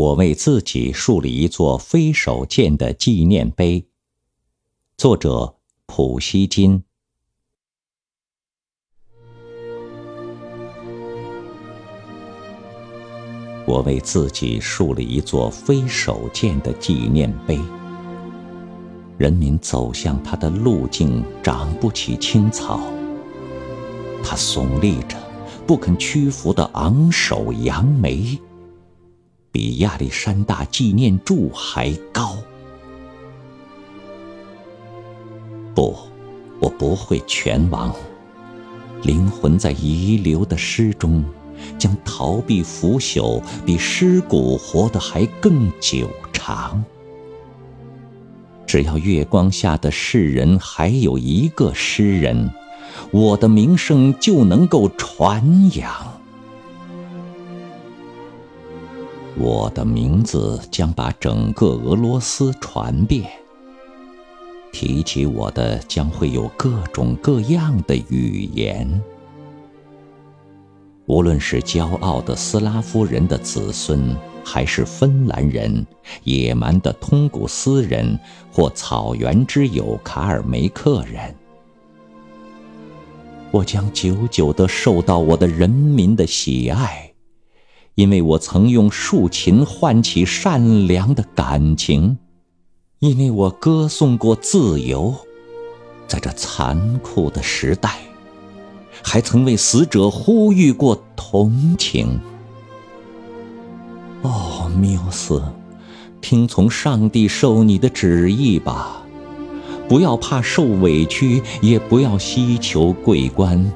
[0.00, 3.86] 我为自己树立一座非手剑的纪念碑。
[4.96, 6.82] 作者：普希金。
[13.66, 17.60] 我为自己树立一座非手剑的纪念碑。
[19.18, 22.80] 人民走向他的路径长不起青草，
[24.24, 25.18] 他耸立着
[25.66, 28.40] 不肯屈服的昂首扬眉。
[29.52, 32.36] 比亚历山大纪念柱还高。
[35.74, 35.96] 不，
[36.60, 37.94] 我不会全亡。
[39.02, 41.24] 灵魂在遗留的诗中，
[41.78, 46.84] 将逃避腐朽，比尸骨活得还更久长。
[48.66, 52.52] 只要月光下的世人还有一个诗人，
[53.10, 56.19] 我的名声就能够传扬。
[59.36, 63.30] 我的名字将把整个俄罗斯传遍。
[64.72, 69.02] 提起我的，将会有各种各样的语言。
[71.06, 75.84] 无论是骄傲的斯拉夫人的子孙，还是芬兰人、
[76.22, 78.16] 野蛮的通古斯人，
[78.52, 81.34] 或草原之友卡尔梅克人，
[83.50, 87.09] 我将久久地受到我的人民的喜爱。
[88.00, 92.16] 因为我曾用竖琴唤起善良的感情，
[92.98, 95.14] 因为我歌颂过自由，
[96.08, 97.98] 在这残酷的时代，
[99.02, 102.18] 还曾为死者呼吁过同情。
[104.22, 105.42] 哦，缪斯，
[106.22, 109.02] 听从上帝授你的旨意吧，
[109.90, 113.70] 不要怕受委屈，也不要希求桂冠。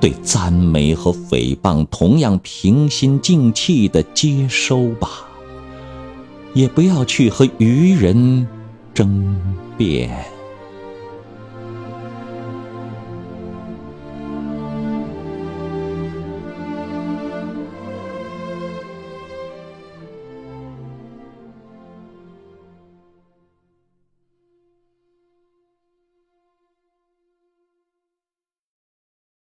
[0.00, 5.08] 对赞美和诽谤同样平心静气的接收吧，
[6.54, 8.46] 也不要去和愚人
[8.94, 9.36] 争
[9.76, 10.24] 辩。